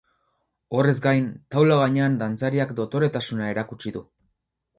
Horrez 0.77 0.93
gain, 1.03 1.27
taula 1.55 1.77
gainean 1.81 2.15
dantzariak 2.23 2.73
dotoretasuna 2.81 3.53
erakutsi 3.53 3.95
du. 4.01 4.05